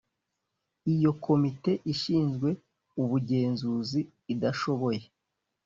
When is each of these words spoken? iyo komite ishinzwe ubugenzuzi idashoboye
iyo 0.93 1.11
komite 1.23 1.71
ishinzwe 1.93 2.49
ubugenzuzi 3.01 3.99
idashoboye 4.33 5.01